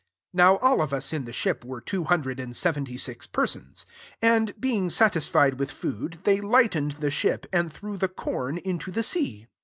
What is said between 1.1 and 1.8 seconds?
in the ship